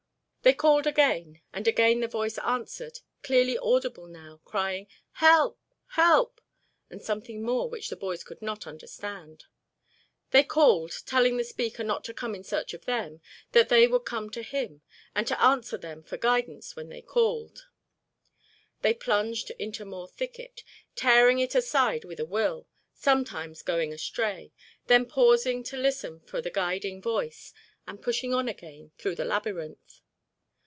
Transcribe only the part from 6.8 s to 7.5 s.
and something